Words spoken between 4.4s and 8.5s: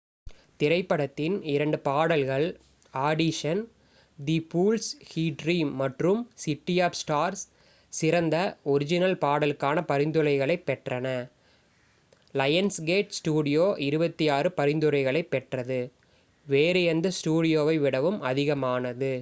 fools who dream மற்றும் city of stars சிறந்த